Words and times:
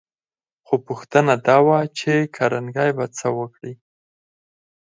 خو 0.65 0.75
پوښتنه 0.87 1.33
دا 1.47 1.57
وه 1.67 1.79
چې 1.97 2.11
کارنګي 2.37 2.89
به 2.97 3.05
څه 3.17 3.27
وکړي 3.39 3.73